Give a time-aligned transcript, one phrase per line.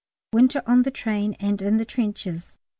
[0.33, 2.57] WINTER ON THE TRAIN AND IN THE TRENCHES.